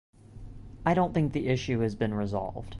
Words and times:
I 0.83 0.95
don't 0.95 1.13
think 1.13 1.31
the 1.31 1.47
issue 1.47 1.81
has 1.81 1.93
been 1.93 2.15
resolved. 2.15 2.67